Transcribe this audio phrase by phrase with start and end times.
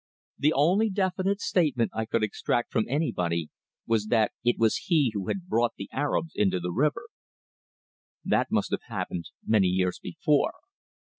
[0.39, 3.51] The only definite statement I could extract from anybody
[3.85, 7.05] was that it was he who had "brought the Arabs into the river."
[8.25, 10.53] That must have happened many years before.